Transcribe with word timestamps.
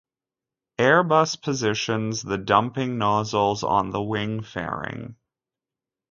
Airbus 0.79 1.39
positions 1.39 2.23
the 2.23 2.39
dumping 2.39 2.97
nozzles 2.97 3.61
on 3.61 3.91
the 3.91 4.01
wing 4.01 4.41
fairing. 4.41 5.15